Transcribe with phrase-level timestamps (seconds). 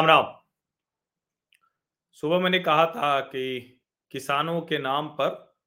[0.00, 0.34] राम राम।
[2.12, 3.80] सुबह मैंने कहा था कि
[4.10, 5.58] किसानों के नाम पर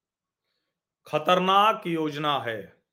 [1.07, 2.83] खतरनाक योजना है,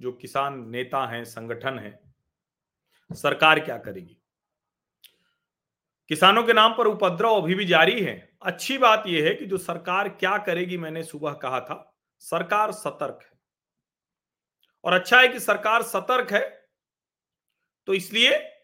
[0.00, 2.14] जो किसान नेता हैं, संगठन है।
[3.10, 4.16] सरकार क्या करेगी?
[6.08, 9.58] किसानों के नाम पर उपद्रव अभी भी जारी है। अच्छी बात यह है कि जो
[9.58, 13.38] सरकार क्या करेगी, मैंने सुबह कहा था, सरकार सतर्क है।
[14.84, 16.68] और अच्छा है कि सरकार सतर्क है
[17.86, 18.56] तो इसलिए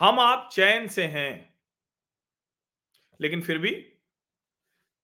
[0.00, 1.54] हम आप चैन से हैं।
[3.20, 3.70] लेकिन फिर भी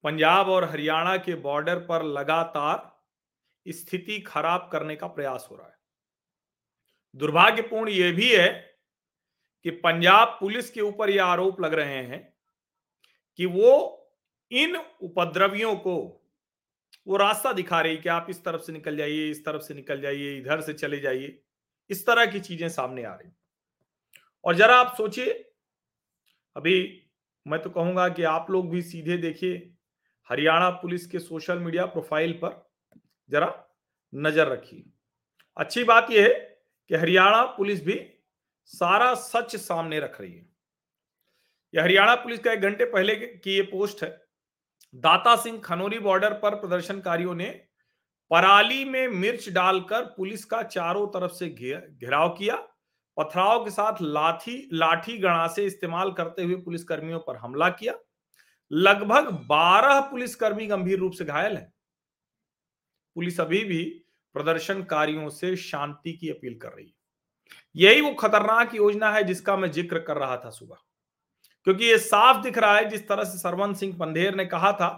[0.05, 3.03] पंजाब और हरियाणा के बॉर्डर पर लगातार
[3.69, 5.79] स्थिति खराब करने का प्रयास हो रहा है।
[7.17, 8.79] दुर्भाग्यपूर्ण यह भी है
[9.63, 12.37] कि पंजाब पुलिस के ऊपर यह आरोप लग रहे हैं
[13.37, 14.01] कि वो
[14.51, 16.23] इन उपद्रवियों को,
[17.07, 20.01] वो रास्ता दिखा रही कि आप इस तरफ़ से निकल जाइए, इस तरफ़ से निकल
[20.01, 21.43] जाइए, इधर से चले जाइए,
[21.91, 23.31] इस तरह की चीज़ें सामने आ रही
[24.45, 25.33] और जरा आप सोचिए।
[26.57, 26.77] अभी
[27.47, 29.57] मैं तो कहूँगा कि आप लोग भी सीधे देखिए
[30.31, 32.63] हरियाणा पुलिस के सोशल मीडिया प्रोफ़ाइल पर
[33.31, 33.53] जरा
[34.13, 34.85] नज़र रखिए।
[35.57, 36.33] अच्छी बात यह है
[36.91, 38.01] कि हरियाणा पुलिस भी
[38.71, 40.47] सारा सच सामने रख रही है।
[41.75, 44.11] यह हरियाणा पुलिस का एक घंटे पहले की ये पोस्ट है।
[44.95, 47.49] दाता सिंह खनौरी बॉर्डर पर प्रदर्शनकारियों ने
[48.31, 52.57] पराली में मिर्च डालकर पुलिस का चारों तरफ़ से घेराव किया।
[53.17, 57.95] पथराव के साथ लाठी लाठी गणा से इस्तेमाल करते हुए पुलिसकर्मियों पर हमला किया।
[58.71, 61.73] लगभग 12 पुलिसकर्मी गंभीर रूप से घायल है।
[63.17, 63.83] पुलिस अभी भी
[64.35, 66.93] प्रदर्शनकारियों से शांति की अपील कर रही है।
[67.77, 70.77] यही वो खतरनाक योजना है जिसका मैं ज़िक्र कर रहा था सुबह।
[71.67, 74.89] क्योंकि ये साफ़ दिख रहा है, जिस तरह से सरवंत सिंह पंधेर ने कहा था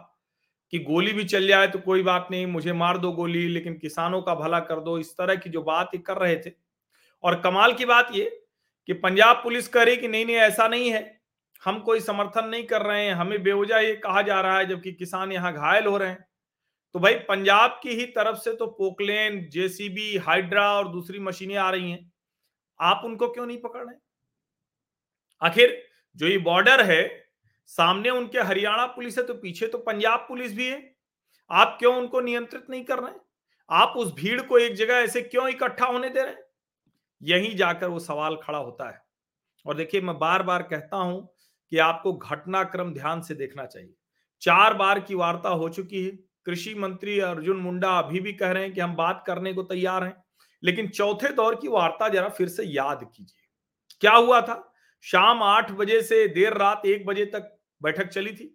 [0.73, 4.23] कि गोली भी चल जाए तो कोई बात नहीं, मुझे मार दो गोली, लेकिन किसानों
[4.23, 6.51] का भला कर दो। इस तरह की जो बात कर रहे थे
[7.25, 8.25] और कमाल की बात ये
[8.89, 11.21] कि पंजाब पुलिस कह रही कि नहीं नहीं, ऐसा नहीं है।
[11.65, 14.93] हम कोई समर्थन नहीं कर रहे हैं, हमें बेवजह ये कहा जा रहा है जबकि
[14.93, 16.27] किसान यहाँ घायल हो रहे हैं।
[16.95, 21.71] तो भाई, पंजाब की ही तरफ़ से तो पोकलेन, जेसीबी, हाइड्रा और दूसरी मशीनें आ
[21.71, 22.13] रही हैं।
[22.81, 23.97] आप उनको क्यों नहीं पकड़ रहे?
[25.43, 25.83] आखिर
[26.17, 27.25] जो ये बॉर्डर है,
[27.67, 30.95] सामने उनके हरियाणा पुलिस है तो पीछे तो पंजाब पुलिस भी है।
[31.51, 33.15] आप क्यों उनको नियंत्रित नहीं कर रहे
[33.71, 36.46] आप उस भीड़ को एक जगह ऐसे क्यों इकट्ठा होने दे रहे हैं?
[37.23, 39.01] यहीं जाकर वो सवाल खड़ा होता है।
[39.67, 41.29] और देखिए, मैं बार बार कहता हूँ
[41.73, 43.95] कि आपको घटनाक्रम ध्यान से देखना चाहिए।
[44.43, 46.11] चार बार की वार्ता हो चुकी है।
[46.47, 50.05] कृषि मंत्री अर्जुन मुंडा अभी भी कह रहे हैं कि हम बात करने को तैयार
[50.05, 50.15] हैं,
[50.63, 53.43] लेकिन चौथे दौर की वार्ता जरा फिर से याद कीजिए।
[54.01, 54.73] क्या हुआ था?
[55.05, 58.53] शाम आठ बजे से देर रात एक बजे तक बैठक चली थी।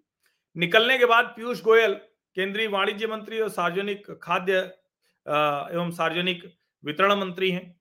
[0.55, 1.93] निकलने के बाद पीयूष गोयल,
[2.37, 4.57] केंद्रीय वाणिज्य मंत्री और सार्वजनिक खाद्य
[5.25, 6.43] एवं सार्वजनिक
[6.83, 7.80] वितरण मंत्री हैं।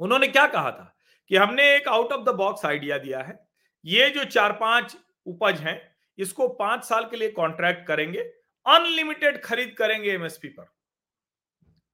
[0.00, 0.94] उन्होंने क्या कहा था
[1.30, 3.38] कि हमने एक out of the box idea दिया है।
[3.84, 5.80] ये जो चार पाँच उपज हैं,
[6.18, 8.20] इसको पाँच साल के लिए कॉन्ट्रैक्ट करेंगे
[8.66, 10.64] अनलिमिटेड खरीद करेंगे एमएसपी पर।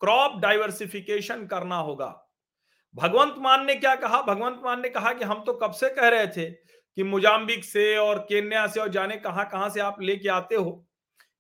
[0.00, 2.06] क्रॉप डाइवर्सिफिकेशन करना होगा।
[2.94, 4.20] भगवंत मान ने क्या कहा?
[4.22, 7.96] भगवंत मान ने कहा कि हम तो कब से कह रहे थे कि मुजाम्बिक से
[7.96, 10.86] और केन्या से और जाने कहाँ कहाँ से आप लेके आते हो,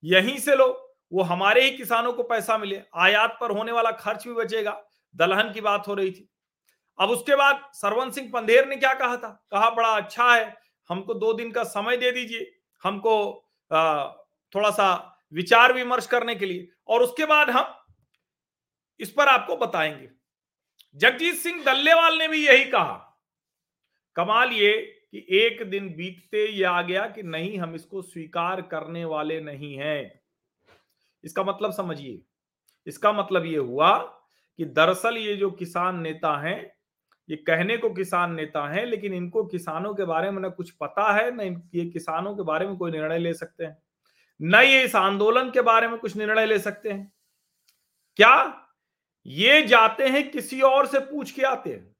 [0.04, 4.26] यहीं से लो, वो हमारे ही किसानों को पैसा मिले। आयात पर होने वाला खर्च
[4.26, 4.80] भी बचेगा।
[5.14, 6.28] दलहन की बात हो रही थी।
[6.98, 9.28] अब उसके बाद सरवन सिंह पंधेर ने क्या कहा था?
[9.50, 10.54] कहा, बड़ा अच्छा है,
[10.90, 13.44] हमको दो दिन का समय दे दीजिए, हमको
[14.54, 17.74] थोड़ा सा विचार विमर्श करने के लिए, और उसके बाद हम
[19.00, 20.08] इस पर आपको बताएँगे।
[20.96, 23.20] जगजीत सिंह दल्लेवाल ने भी यही कहा।
[24.16, 24.72] कमाल ये
[25.12, 29.74] कि एक दिन बीतते ये आ गया कि नहीं, हम इसको स्वीकार करने वाले नहीं
[29.74, 30.20] हैं।
[31.24, 32.20] इसका मतलब समझिए।
[32.86, 33.96] इसका मतलब ये हुआ
[34.58, 36.77] कि दरअसल ये जो किसान नेता हैं
[37.28, 41.12] ये कहने को किसान नेता हैं, लेकिन इनको किसानों के बारे में न कुछ पता
[41.12, 43.76] है, न ये किसानों के बारे में कोई निर्णय ले सकते हैं।
[44.40, 47.12] न ये इस आंदोलन के बारे में कुछ निर्णय ले सकते हैं।
[48.18, 48.64] क्या
[49.26, 51.96] ये जाते हैं किसी और से पूछ के आते हैं?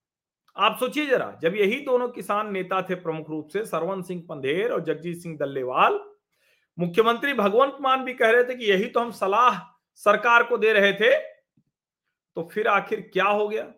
[0.56, 4.72] आप सोचिए जरा, जब यही दोनों किसान नेता थे प्रमुख रूप से सरवन सिंह पंधेर
[4.72, 6.00] और जगजीत सिंह दल्लेवाल,
[6.78, 9.58] मुख्यमंत्री भगवंत मान भी कह रहे थे कि यही तो हम सलाह
[10.00, 11.14] सरकार को दे रहे थे
[12.36, 13.72] तो फिर आखिर क्या हो गया?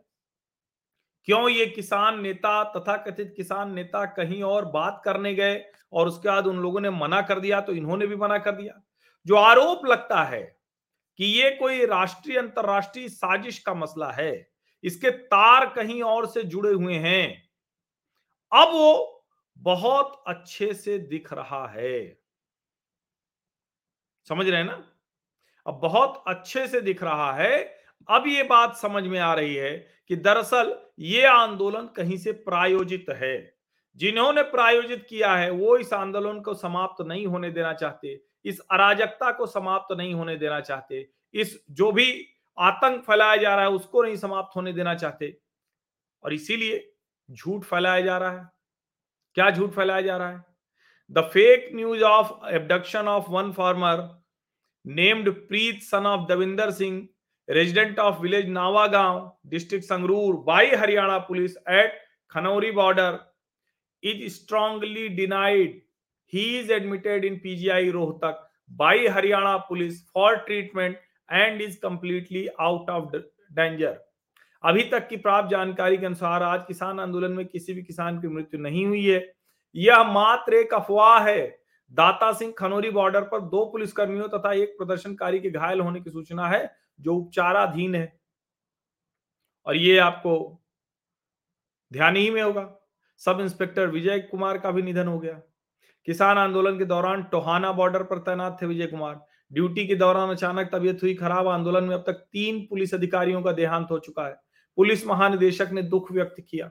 [1.29, 5.61] क्यों ये किसान नेता तथा कथित किसान नेता कहीं और बात करने गए
[5.93, 8.81] और उसके बाद उन लोगों ने मना कर दिया तो इन्होंने भी मना कर दिया?
[9.27, 10.43] जो आरोप लगता है
[11.19, 14.51] कि ये कोई राष्ट्रीय, अंतरराष्ट्रीय साजिश का मसला है,
[14.85, 17.51] इसके तार कहीं और से जुड़े हुए हैं,
[18.53, 19.25] अब वो
[19.59, 22.21] बहुत अच्छे से दिख रहा है।
[24.27, 24.83] समझ रहे हैं ना?
[25.67, 27.59] अब बहुत अच्छे से दिख रहा है।
[28.09, 29.71] अब ये बात समझ में आ रही है
[30.09, 33.57] कि दरअसल ये आंदोलन कहीं से प्रायोजित है।
[33.97, 39.33] जिन्होंने प्रायोजित किया है, वो इस आंदोलन को समाप्त नहीं होने देना चाहते, इस अराजकता
[39.33, 44.03] को समाप्त नहीं होने देना चाहते, इस जो भी आतंक फैलाया जा रहा है, उसको
[44.03, 45.41] नहीं समाप्त होने देना चाहते।
[46.23, 46.93] और इसीलिए
[47.31, 48.49] झूठ फैलाया जा रहा है।
[49.35, 50.45] क्या झूठ फैलाया जा रहा है?
[51.11, 54.23] The fake news of abduction of one farmer
[54.87, 57.09] named Preet son of Davinder Singh
[57.51, 61.99] resident of village Nawagaon district Sangrur by Haryana police at
[62.31, 63.19] Khanauri border
[64.03, 65.81] is strongly denied
[66.33, 70.99] he is admitted in PGI Rohtak by Haryana police for treatment
[71.33, 73.99] and is completely out of danger
[74.65, 78.29] अभी तक की प्राप्त जानकारी के अनुसार आज किसान आंदोलन में किसी भी किसान की
[78.29, 79.33] मृत्यु नहीं हुई है।
[79.75, 81.60] यह मात्र एक अफवाह है।
[81.93, 86.49] दाता सिंह खनौरी बॉर्डर पर दो पुलिसकर्मियों तथा एक प्रदर्शनकारी के घायल होने की सूचना
[86.49, 88.21] है, जो उपचाराधीन है।
[89.67, 90.63] और ये आपको
[91.93, 92.77] ध्यान ही में होगा।
[93.19, 95.41] सब इंस्पेक्टर विजय कुमार का भी निधन हो गया।
[96.07, 100.71] किसान आंदोलन के दौरान टोहाना बॉर्डर पर तैनात थे विजय कुमार। ड्यूटी के दौरान अचानक
[100.73, 104.41] तबीयत हुई खराब। आंदोलन में अब तक तीन पुलिस अधिकारियों का देहांत हो चुका है।
[104.77, 106.71] पुलिस महानिदेशक ने दुख व्यक्त किया।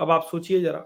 [0.00, 0.84] अब आप सोचिए जरा।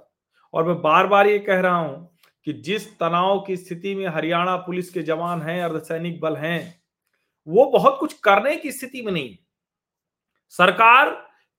[0.55, 2.14] और मैं बार बार ये कह रहा हूँ
[2.45, 6.83] कि जिस तनाव की स्थिति में हरियाणा पुलिस के जवान हैं, अर्धसैनिक बल हैं,
[7.49, 9.37] वो बहुत कुछ करने की स्थिति में नहीं
[10.51, 11.11] सरकार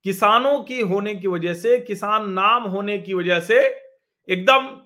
[0.03, 3.59] किसानों की होने की वजह से, किसान नाम होने की वजह से
[4.29, 4.81] एकदम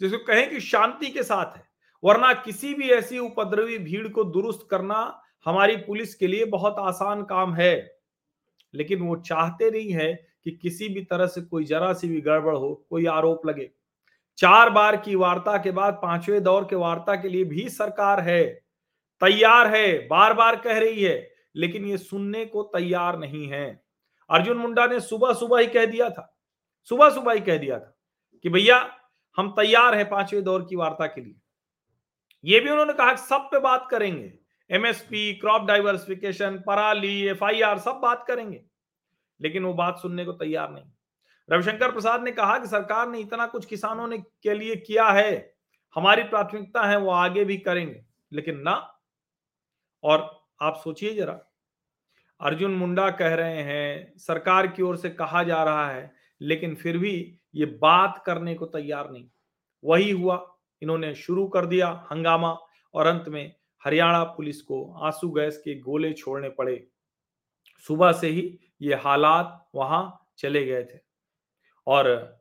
[0.00, 1.64] जिसको कहें कि शांति के साथ है,
[2.04, 7.22] वरना किसी भी ऐसी उपद्रवी भीड़ को दुरुस्त करना हमारी पुलिस के लिए बहुत आसान
[7.22, 7.96] काम है।
[8.74, 12.56] लेकिन वो चाहते नहीं है कि किसी भी तरह से कोई जरा सी भी गड़बड़
[12.56, 13.70] हो, कोई आरोप लगे।
[14.38, 18.44] चार बार की वार्ता के बाद, पाँचवें दौर के वार्ता के लिए भी सरकार है,
[19.22, 23.82] तैयार है बार बार कह रही है, लेकिन ये सुनने को तैयार नहीं है।
[24.30, 26.28] अर्जुन मुंडा ने सुबह सुबह ही कह दिया था
[26.90, 27.94] सुबह सुबह ही कह दिया था
[28.44, 28.78] कि भैया,
[29.38, 31.34] हम तैयार हैं पाँचवें दौर की वार्ता के लिए।
[32.44, 34.32] ये भी उन्होंने कहा सब पे बात करेंगे
[34.70, 38.60] एमएसपी क्रॉप डाइवर्सिफिकेशन पराली एफआईआर सब बात करेंगे,
[39.40, 40.84] लेकिन वो बात सुनने को तैयार नहीं।
[41.50, 45.54] रविशंकर प्रसाद ने कहा कि सरकार ने इतना कुछ किसानों ने के लिए किया है,
[45.94, 49.00] हमारी प्राथमिकता है वो आगे भी करेंगे। लेकिन ना।
[50.04, 51.40] और आप सोचिए जरा,
[52.40, 56.98] अर्जुन मुंडा कह रहे हैं, सरकार की ओर से कहा जा रहा है, लेकिन फिर
[56.98, 59.28] भी ये बात करने को तैयार नहीं।
[59.84, 62.58] वही हुआ, इन्होंने शुरू कर दिया हंगामा
[62.94, 63.54] और अंत में
[63.84, 66.88] हरियाणा पुलिस को आँसू गैस के गोले छोड़ने पड़े।
[67.86, 71.11] सुबह से ही ये हालात वहाँ चले गए थे।
[71.86, 72.36] और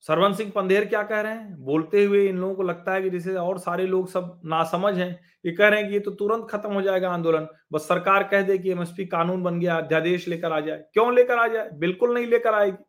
[0.00, 1.56] सरवन सिंह पंधेर क्या कह रहे हैं?
[1.64, 5.20] बोलते हुए इन लोगों को लगता है कि जैसे और सारे लोग सब नासमझ हैं।
[5.46, 8.42] ये कह रहे हैं कि ये तो तुरंत खत्म हो जाएगा आंदोलन। बस सरकार कह
[8.42, 11.70] दे कि एमएसपी कानून बन गया, अध्यादेश लेकर आ जाए। क्यों लेकर आ जाए?
[11.74, 12.84] बिल्कुल नहीं लेकर आएगी।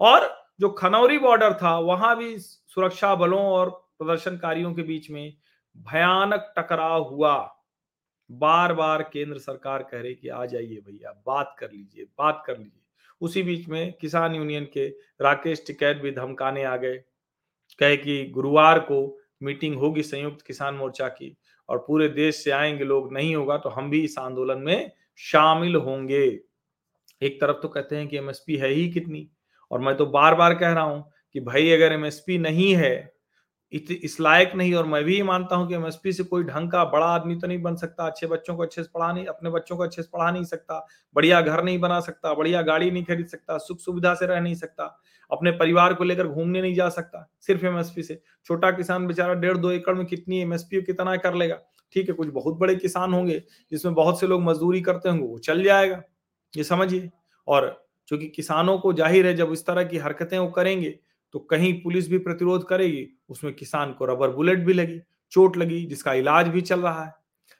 [0.00, 5.34] और जो खनौरी बॉर्डर था, वहाँ भी सुरक्षा बलों और प्रदर्शनकारियों के बीच में
[5.76, 7.36] भयानक टकराव हुआ।
[8.30, 12.58] बार बार केंद्र सरकार कह रही कि आ जाइए भैया, बात कर लीजिए, बात कर
[12.58, 12.83] लीजिए।
[13.24, 14.88] उसी बीच में किसान यूनियन के
[15.22, 16.96] राकेश टिकैत भी धमकाने आ गए।
[17.80, 21.36] कहे कि गुरुवार को मीटिंग होगी संयुक्त किसान मोर्चा की
[21.68, 25.76] और पूरे देश से आएँगे लोग, नहीं होगा तो हम भी इस आंदोलन में शामिल
[25.76, 26.40] होंगे।
[27.22, 29.28] एक तरफ़ तो कहते हैं कि एमएसपी है ही कितनी
[29.70, 33.13] और मैं तो बार बार कह रहा हूँ कि भाई अगर एमएसपी नहीं है
[33.74, 37.06] इस लायक नहीं और मैं भी मानता हूँ कि एमएसपी से कोई ढंग का बड़ा
[37.06, 39.82] आदमी तो नहीं बन सकता। अच्छे बच्चों को अच्छे से पढ़ा नहीं, अपने बच्चों को
[39.82, 43.58] अच्छे से पढ़ा नहीं सकता। बढ़िया घर नहीं बना सकता, बढ़िया गाड़ी नहीं खरीद सकता,
[43.58, 44.84] सुख सुविधा से रह नहीं सकता,
[45.30, 49.56] अपने परिवार को लेकर घूमने नहीं जा सकता, सिर्फ़ एमएसपी से। छोटा किसान बेचारा डेढ़
[49.56, 51.58] दो एकड़ में कितनी एमएसपी कितना कर लेगा?
[51.94, 55.38] ठीक है, कुछ बहुत बड़े किसान होंगे जिसमें बहुत से लोग मजदूरी करते होंगे, वो
[55.38, 56.02] चल जाएगा,
[56.54, 57.10] ये समझिए।
[57.48, 60.98] और चूँकि किसानों को ज़ाहिर है जब इस तरह की हरकतें वो करेंगे
[61.34, 65.00] तो कहीं पुलिस भी प्रतिरोध करेगी, उसमें किसान को रबर बुलेट भी लगी,
[65.32, 67.12] चोट लगी, जिसका इलाज भी चल रहा है।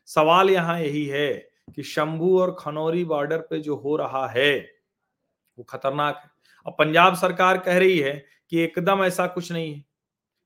[0.07, 1.33] सवाल यहाँ यही है
[1.75, 4.59] कि शंभू और खनौरी बॉर्डर पे जो हो रहा है,
[5.59, 6.31] वो खतरनाक है।
[6.67, 9.85] अब पंजाब सरकार कह रही है कि एकदम ऐसा कुछ नहीं है।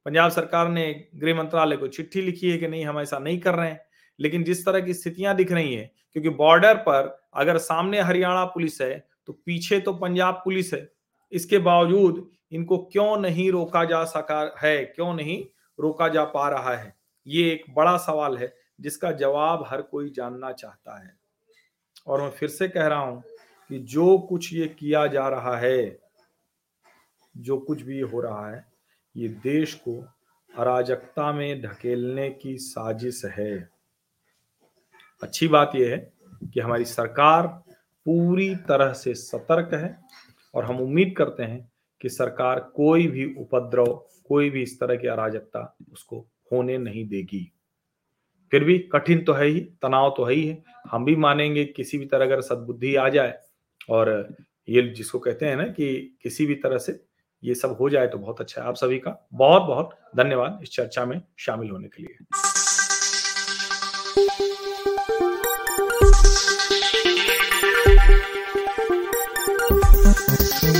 [0.06, 3.54] पंजाब सरकार ने गृह मंत्रालय को चिट्ठी लिखी है कि नहीं, हम ऐसा नहीं कर
[3.54, 3.80] रहे हैं।
[4.18, 8.80] लेकिन जिस तरह की स्थितियाँ दिख रही हैं, क्योंकि बॉर्डर पर अगर सामने हरियाणा पुलिस
[8.80, 10.98] है तो पीछे तो पंजाब पुलिस है।
[11.32, 14.85] इसके बावजूद इनको क्यों नहीं रोका जा सका है?
[14.85, 15.44] क्यों नहीं
[15.80, 16.97] रोका जा पा रहा है?
[17.26, 21.18] ये एक बड़ा सवाल है, जिसका जवाब हर कोई जानना चाहता है।
[22.06, 23.23] और मैं फिर से कह रहा हूँ
[23.68, 25.99] कि जो कुछ ये किया जा रहा है,
[27.37, 28.64] जो कुछ भी हो रहा है,
[29.16, 30.04] ये देश को
[30.58, 33.70] अराजकता में ढकेलने की साजिश है।
[35.23, 36.12] अच्छी बात यह है
[36.54, 37.47] कि हमारी सरकार
[38.06, 40.00] पूरी तरह से सतर्क है
[40.55, 43.93] और हम उम्मीद करते हैं कि सरकार कोई भी उपद्रव,
[44.28, 47.50] कोई भी इस तरह की अराजकता उसको होने नहीं देगी।
[48.52, 51.99] फिर भी कठिन तो है ही, तनाव तो है ही है। हम भी मानेंगे किसी
[51.99, 53.35] भी तरह अगर सद्बुद्धि आ जाए
[53.90, 54.37] और
[54.69, 57.00] ये जिसको कहते हैं ना कि किसी भी तरह से
[57.43, 60.71] ये सब हो जाए तो बहुत अच्छा है। आप सभी का बहुत बहुत धन्यवाद इस
[60.71, 62.17] चर्चा में शामिल होने के लिए.